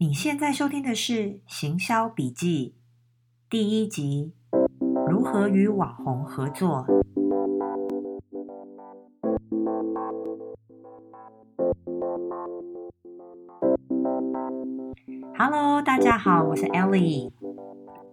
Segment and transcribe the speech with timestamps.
[0.00, 1.12] 你现在收听的是
[1.48, 2.76] 《行销笔记》
[3.50, 4.32] 第一集：
[5.10, 6.86] 如何与网红合作。
[15.36, 17.32] Hello，大家好，我是 Ellie。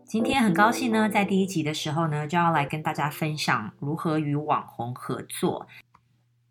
[0.04, 5.68] 今天很高兴呢，在第一集的时候呢，就要来跟大家分享如何与网红合作。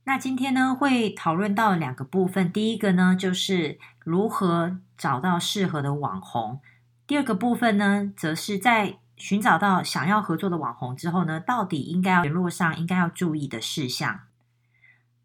[0.05, 2.53] 那今天呢，会讨论到两个部分。
[2.53, 6.61] 第一个呢，就是如何找到适合的网红；
[7.07, 14.21] 第二个部分呢，则是在寻找到想要合作的网红之后呢，到底应该要联络上应该要注意的事项。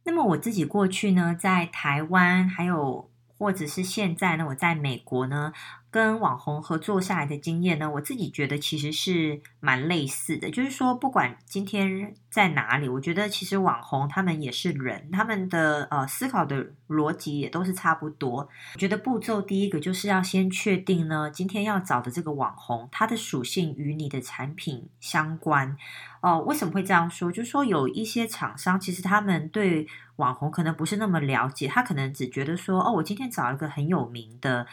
[0.04, 3.10] 那么我自己过去呢，在台湾还有。
[3.40, 5.54] 或者是现在呢，我在美国呢，
[5.90, 10.52] 跟网红合作下来的经验呢，我自己觉得其实是蛮类似的。
[10.52, 18.50] 就是说，不管今天在哪里，我觉得其实网红他们也是人，他们的呃思考的逻辑也都是差不多。
[18.74, 25.78] 我觉得步骤第一个就是要先确定呢，今天要找的这个网红，它的属性与你的产品相关。
[26.22, 27.32] 哦、为什么会这样说？
[27.32, 34.68] 就是说有一些厂商其实他们对网红可能不是那么了解，他可能只觉得说，哦，我今天找一个很有名的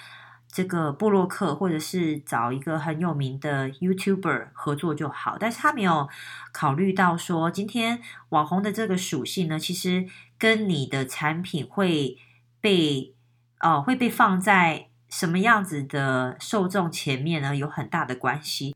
[0.48, 6.08] 这个部落客，或者是找一个很有名的 YouTuber 合作就好，但是他没有
[6.52, 8.00] 考虑到说，今天
[8.30, 10.06] 网红的这个属性呢，其实
[10.38, 12.18] 跟你的产品会
[12.60, 13.14] 被
[13.60, 18.74] 哦、呃、会被放在什么样子的受众前面呢，有很大的关系。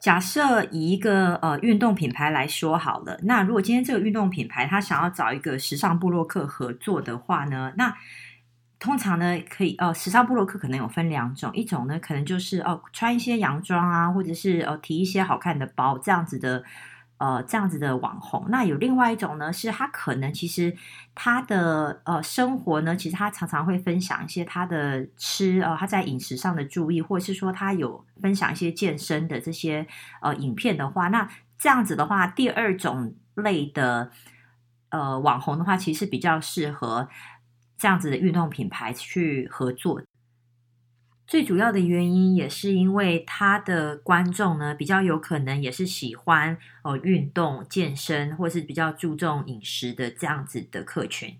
[0.00, 7.94] 假设以一个呃运动品牌来说好了，那如果今天这个运动品牌他想要找一个时尚布洛克合作的话呢，那
[8.78, 16.64] 通常呢可以呃时尚布洛克可能有分两种，一种呢可能就是哦、穿一些洋装啊，或者是呃提一些好看的包这样子的。
[17.20, 20.74] 呃，这样子的网红，那有另外一种呢，是他可能其实
[21.14, 29.86] 他的呃生活呢，其实他常常会分享一些他的吃呃他在饮食上的注意，或者是说他有分享一些健身的这些
[30.22, 34.10] 呃影片的话，那这样子的话，第二种类的
[34.88, 37.06] 呃网红的话，其实比较适合
[37.76, 40.00] 这样子的运动品牌去合作。
[41.30, 51.36] 最主要的原因也是因为他的观众呢，比较有可能也是喜欢哦运动、健身，或是比较注重饮食的这样子的客群。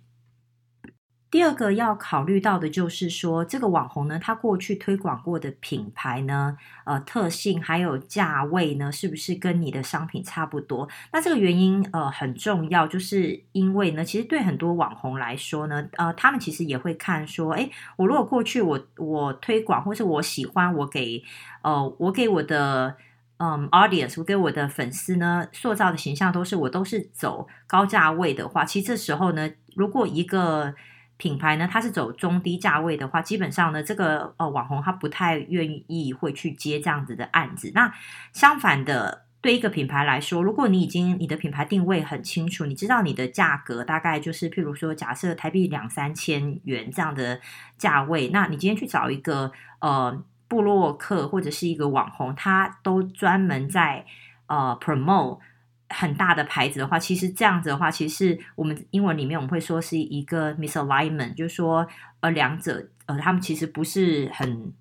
[1.31, 10.89] 第二个要考虑到的就是说，这个网红呢，他过去推广过的品牌呢，呃，特性还有价位呢，是不是跟你的商品差不多？
[11.13, 21.23] 那这个原因呃很重要，就是因为呢，其实对很多网红来说呢，呃，他们其实也会看说，诶，我如果过去我我推广或是我喜欢，我给
[21.63, 22.97] 呃我给我的
[23.37, 30.75] 嗯 audience，我给我的粉丝呢塑造的形象都是我都是走高价位的话，其实这时候呢，如果一个
[31.21, 37.71] 品牌呢，它是走中低价位的话，基本上呢，这个呃网红他不太愿意会去接这样子的案子。
[37.75, 37.93] 那
[38.33, 47.39] 相反的，对一个品牌来说，如果你已经你的品牌定位很清楚，你知道你的价格大概就是，譬如说，假设台币两三千元这样的
[47.77, 54.07] 价位，那你今天去找一个呃部落客或者是一个网红，他都专门在
[54.47, 55.41] 呃 promote。
[55.93, 61.85] 很大的牌子的话，其实这样子的话，其实我们英文里面我们会说是一个 misalignment，就是说
[62.21, 64.73] 呃两者呃他们其实不是很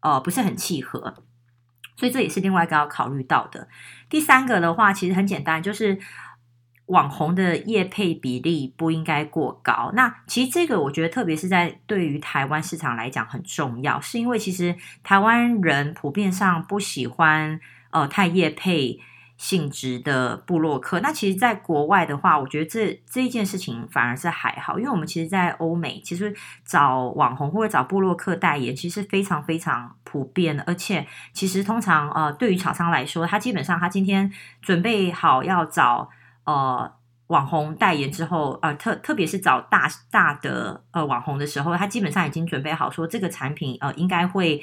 [0.00, 1.14] 呃不是很契合，
[1.96, 3.66] 所以这也是另外一个要考虑到的。
[4.10, 5.98] 第三个的话，其实很简单，就是
[6.84, 9.90] 网红的业配比例不应该过高。
[9.94, 17.58] 那其实这个我觉得特别是在对于台湾市场来讲很重要，是因为其实台湾人普遍上不喜欢
[17.90, 19.00] 呃太业配。
[19.38, 26.34] 性质的部落客，那其实，在国外的话，我觉得这这一件事情反而是还好，因为我们其实，在欧美，其实
[26.64, 30.64] 找网红或者找部落客代言，其实非常非常普遍的。
[30.66, 36.10] 而且，其实通常呃，对于厂商来说，他基本上他今天准备好要找
[36.44, 36.92] 呃
[37.28, 44.60] 网红代言之后，呃特特别是找大大的呃网红的时候，他基本上已经准备好说这个产品呃应该会。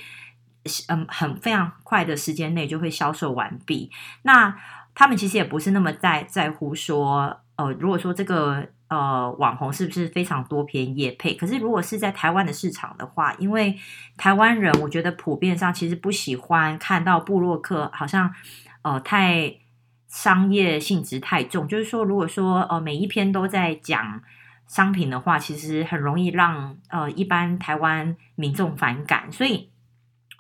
[0.87, 3.91] 嗯，很非常快的时间内就会销售完毕。
[4.23, 4.57] 那
[4.95, 11.35] 他们其实也不是那么在在乎说，呃，如果说这个呃网红是不是非常多篇业配？
[11.35, 13.77] 可是如果是在台湾的市场的话，因为
[14.17, 18.33] 台湾人我觉得普遍上其实不喜欢看到部落客好像
[18.81, 19.57] 呃太
[20.07, 21.67] 商业性质太重。
[21.67, 24.19] 就是说，如果说呃每一篇都在讲
[24.65, 29.69] 商品的话，其实很容易让呃一般台湾民众反感，所以。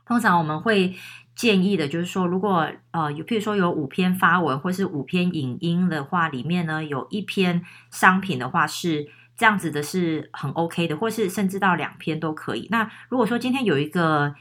[0.05, 0.95] 通常我们会
[1.35, 12.67] 建议的，就是说，如果呃有，譬如说有五篇发文或是五篇影音的话，里面呢有一篇商品的话是这样子的是很 OK 的，或是甚至到两篇都可以。
[12.71, 14.33] 那如果说今天有一个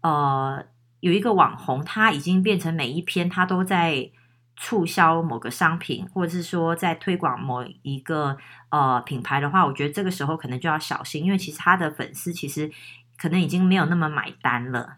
[0.00, 0.64] 呃
[1.00, 4.10] 有一个网红，他已经变成每一篇他都在
[4.56, 8.36] 促销某个商品，或者是说在推广某一个
[8.70, 12.70] 呃品牌的话，我觉得这个时候可能就要小心，因为其实他的粉丝其实
[13.16, 14.96] 可能已经没有那么买单了。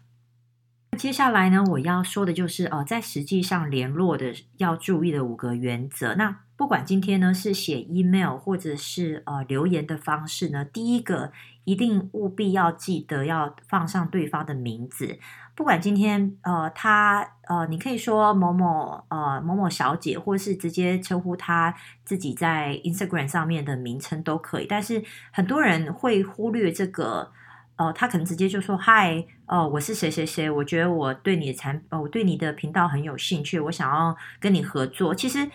[0.95, 6.15] 接下来呢，我要说的就是呃，在实际上联络的要注意的五个原则。
[6.15, 11.31] 那不管今天呢是写 email 或者是呃留言的方式呢，第一个
[11.65, 15.17] 一定务必要记得要放上对方的名字。
[15.55, 21.75] 不管今天呃他呃，你可以说某某呃某某小姐，或是直接称呼他
[22.05, 24.67] 自己在 Instagram 上面的名称都可以。
[24.67, 27.31] 但是很多人会忽略这个。
[27.77, 35.49] 哦、他可能直接就说：“嗨，哦、我是谁谁谁，我觉得我对你的产，呃，我对你的频道很有兴趣，我想要跟你合作。”其实，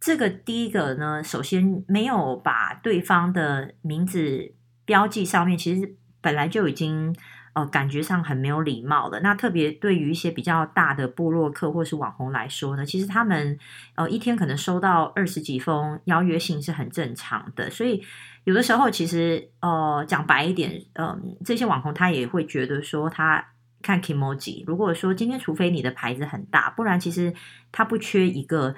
[0.00, 4.52] 这个第一个呢，首先没有把对方的名字
[4.84, 7.14] 标记上面，其实本来就已经。
[7.54, 9.20] 呃，感觉上很没有礼貌了。
[9.20, 13.58] 那特别对于一些比较大的部落客或是网红来说呢，其实他们
[13.94, 17.68] 呃一天可能收到二十几封邀约信是很正常的。
[17.68, 18.02] 所以
[18.44, 23.52] 有的时候其实呃讲白一点，嗯、呃，这些网红他也会觉得说他
[23.82, 24.64] 看 Kimoji。
[24.66, 27.32] 如果说今天除非你的牌子很大，不然其实
[27.70, 28.74] 他不缺一个。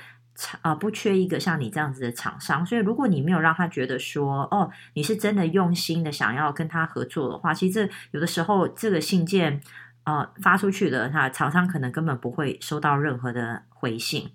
[0.62, 9.60] 啊，不缺一个像你这样子的厂商，所以如果你没有让他觉得说，哦，你是真的用心的想要跟他合作的话，其实这有的时候这个信件，
[10.02, 14.32] 呃，发出去的，那厂商可能根本不会收到任何的回信。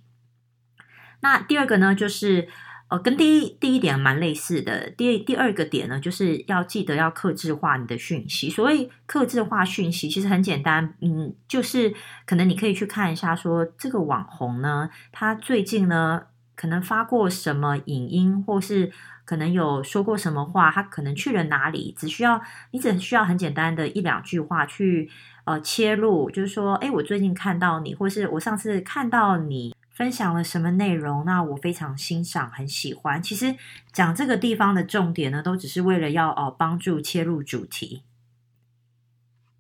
[1.20, 2.48] 那第二个呢，就是。
[2.90, 4.90] 呃，跟第一第一点蛮类似的。
[4.90, 8.50] 第第二个点呢，就是要记得要克制化你的讯息。
[8.50, 11.94] 所谓克制化讯息，其实很简单，嗯，就是
[12.26, 16.24] 可能你可以去看一下说，说这个网红呢，他最近呢，
[16.56, 18.92] 可能发过什么影音，或是
[19.24, 22.42] 可能有说过什么话，他可能去了哪里，只需要
[22.72, 25.08] 你只需要很简单的一两句话去
[25.46, 29.76] 呃切入，就是说，哎，我最近看到你，或是我上次看到你。
[30.00, 31.26] 分享了什么内容？
[31.26, 33.22] 那我非常欣赏，很喜欢。
[33.22, 33.58] 其实
[33.92, 38.04] 讲这个地方的重点呢，都只是为了要哦帮助切入主题。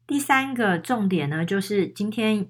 [0.07, 2.47] 第三个重点呢，就是今天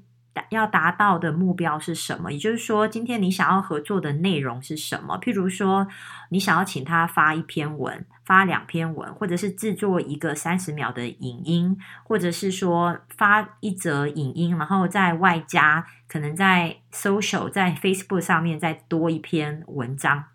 [0.49, 2.31] 要达到的目标是什么？
[2.31, 5.19] 也就是说，今天你想要合作的内容是什么？
[5.19, 5.87] 譬如说，
[6.29, 20.25] 你想要请他发一篇文，发两篇文，或者是制作一个三十秒的影音，或者是说发一则影音，然后再外加可能在 social 在 Facebook 上面再多一篇文章。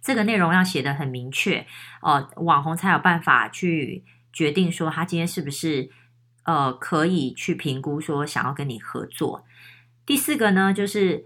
[0.00, 1.66] 这个内容要写得很明确，
[2.00, 5.90] 呃，网红才有办法去决定说他今天是不是。
[6.44, 9.44] 呃，可以去评估说想要跟你合作。
[10.04, 11.24] 第四个呢，就是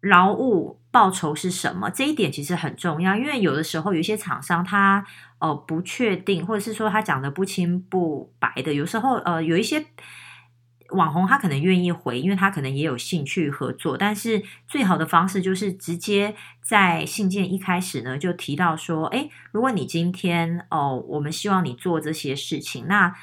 [0.00, 1.88] 劳务报酬是什么？
[1.90, 5.06] 这一点其实很重要，因为有的时候有一些厂商他
[5.38, 8.74] 呃不确定，或者是说他讲的不清不白的。
[8.74, 9.86] 有时候呃有一些
[10.90, 13.96] 网红他可能愿意回，因为他可能也有兴趣合作。
[13.96, 23.14] 但是最好的方式就是直接在信件一开始呢就提到说，诶，如果你今天哦、我们希望你做这些事情，那。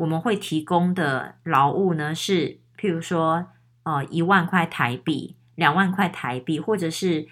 [0.00, 3.48] 我们会提供的劳务呢，是譬如说，
[3.82, 7.28] 呃，一万块台币、两万块台币，或者是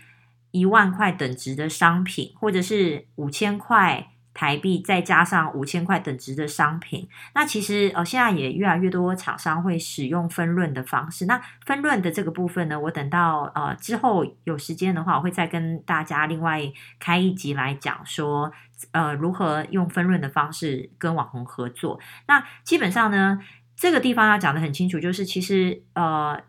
[0.51, 7.09] 一万块等值的商品，或者是五千块台币，再加上五千块等值的商品。
[7.35, 11.27] 那其实呃，现在也越来越多厂商会使用分润的方式。
[11.27, 16.63] 那分润的这个部分呢，我等到呃之后有时间的话，我会再跟大家另外
[17.01, 18.53] 开一集来讲说。
[18.93, 21.99] 呃，如何用分润的方式跟网红合作？
[22.29, 23.41] 那基本上呢，
[23.75, 26.41] 这个地方要讲得很清楚，就是其实呃，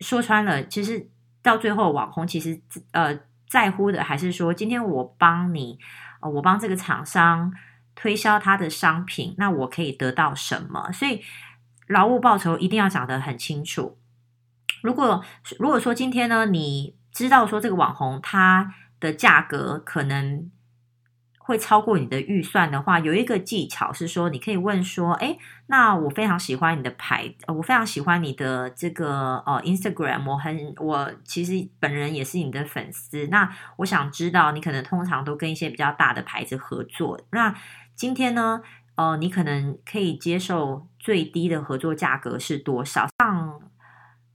[0.00, 1.08] 说穿了，其实
[1.42, 2.60] 到最后，网红其实
[2.92, 5.78] 呃在乎的还是说，今天我帮你，
[6.20, 7.52] 哦，我帮这个厂商
[7.94, 10.92] 推销他的商品，那我可以得到什么？
[10.92, 11.22] 所以
[11.88, 13.98] 劳务报酬一定要讲得很清楚。
[14.82, 15.24] 如果
[15.58, 20.50] 如果说今天呢，你知道说这个网红他的价格可能。
[21.50, 33.26] 会超过你的预算的话，有一个技巧是说，你可以问说：“诶，那我非常喜欢你的牌，我非常喜欢你的这个呃 Instagram，我很我其实本人也是你的粉丝。
[33.26, 37.20] 那我想知道，你可能通常都跟一些比较大的牌子合作。
[37.32, 37.52] 那
[37.96, 38.62] 今天呢，
[38.94, 43.08] 呃，你可能可以接受最低的合作价格是多少？
[43.18, 43.60] 让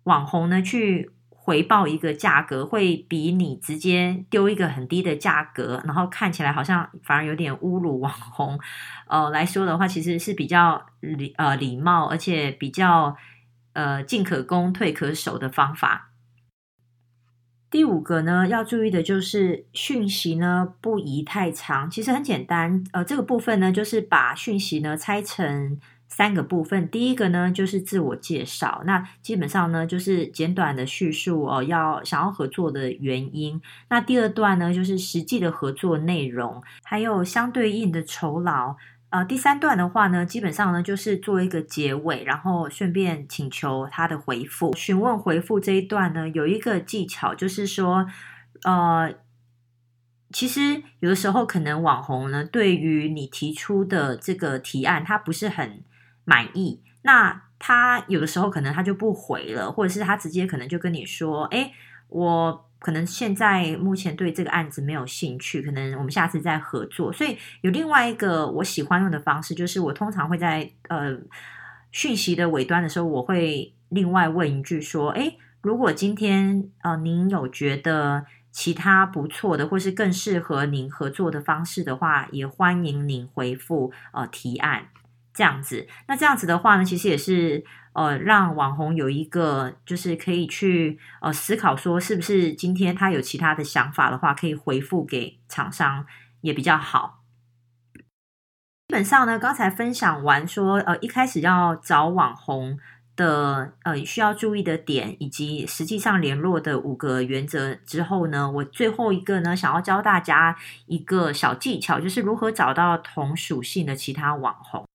[0.03, 1.13] 网红呢去。”
[1.46, 8.60] 回报一个价格会比你直接丢一个很低的价格，然后看起来好像反而有点侮辱网红，
[9.08, 13.16] 呃来说的话，其实是比较礼呃礼貌，而且比较
[13.74, 16.10] 呃进可攻退可守的方法。
[17.70, 21.88] 第五个呢，要注意的就是讯息呢不宜太长。
[21.88, 26.89] 其实很简单，呃，这个部分呢就是把讯息呢拆成三个部分。
[26.89, 33.62] 第一个呢就是自我介绍，那基本上呢就是简短的叙述哦，要想要合作的原因。
[33.89, 38.75] 那第二段呢就是实际的合作内容，还有相对应的酬劳。
[39.12, 44.75] 呃，第三段的话呢，基本上呢就是做一个结尾，然后顺便请求他的回复。
[44.75, 48.07] 询问回复这一段呢，有一个技巧，就是说，
[48.63, 49.13] 呃，
[50.31, 55.81] 其实有的时候可能网红呢，对于你提出的这个提案，他不是很
[56.25, 61.72] 满意，那他有的时候可能他就不回了，或者是他直接可能就跟你说，哎，
[62.10, 62.65] 我。
[62.77, 67.12] 可能现在目前对这个案子没有兴趣，可能我们下次再合作。
[67.12, 71.17] 所以有另外一个我喜欢用的方式，就是我通常会在呃
[71.91, 84.89] 讯息的尾端的时候，我会另外问一句说：“诶，如果今天呃您有觉得其他不错的，或是更适合您合作的方式的话，也欢迎您回复呃提案。”
[85.36, 96.06] 这样子，那这样子的话呢，其实也是呃，让网红有一个就是可以去呃思考说，是不是今天他有其他的想法的话，可以回复给厂商
[96.39, 97.24] 也比较好。
[98.88, 102.77] 基本上呢，刚才分享完说，呃，一开始要找网红
[103.15, 114.86] 的呃需要注意的点，以及实际上联络的五个原则之后呢，我最后一个呢，想要教大家一个小技巧，就是如何找到同属性的其他网红。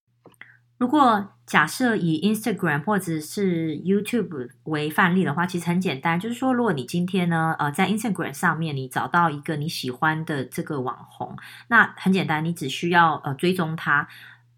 [0.80, 11.37] 如果假设以 Instagram 或者是 YouTube 为范例的话，其实很简单，就是说，如果你今天呢，呃，在 Instagram 上面你找到一个你喜欢的这个网红，
[11.68, 14.08] 那很简单，你只需要呃追踪他。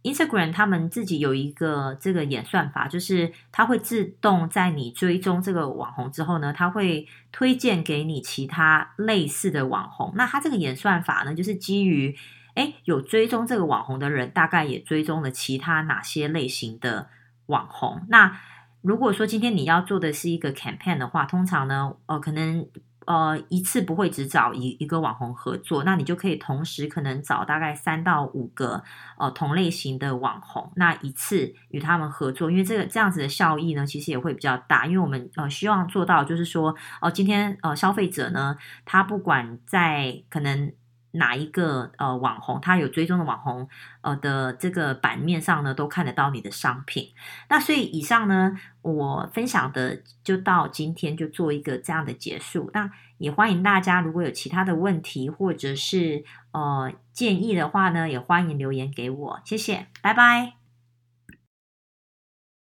[0.05, 10.13] Instagram 他们自己有一个这个演算法，就是它会自动在你追踪这个网红之后呢，它会推荐给你其他类似的网红。
[10.15, 12.17] 那它这个演算法呢，就是基于。
[12.55, 17.09] 诶，有追踪这个网红的人，大概也追踪了其他哪些类型的
[17.47, 18.03] 网红？
[18.09, 18.39] 那
[18.83, 22.67] 如果说今天你要做的是一个 campaign 的话，通常呢，呃，可能
[23.07, 28.83] 呃一次不会只找一一个网红合作，那你就可以同时可能找大概三到五个
[29.19, 40.73] 呃同类型的网红，那一次与他们合作，因为这个这样子的效益呢，其实也会比较大，因为我们呃希望做到就是说，哦、呃，今天呃消费者呢，他不管在可能。
[41.13, 43.69] 哪一个呃网红，他有追踪的网红，
[44.01, 47.11] 呃的这个版面上呢，都看得到你的商品。
[47.49, 52.71] 那所以以上呢，我分享的就到今天就做一个这样的结束。
[52.73, 59.41] 那也欢迎大家，如果有其他的问题或者是呃建议的话呢，也欢迎留言给我。
[59.45, 60.62] 谢谢，拜拜。